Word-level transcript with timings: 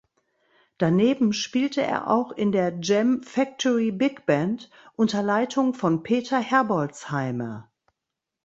Daneben 0.79 1.31
spielte 1.31 1.83
er 1.83 2.07
auch 2.09 2.31
in 2.31 2.51
der 2.51 2.75
"Jam 2.81 3.21
Factory 3.21 3.91
Bigband" 3.91 4.71
unter 4.95 5.21
Leitung 5.21 5.75
von 5.75 6.01
Peter 6.01 6.39
Herbolzheimer. 6.39 7.71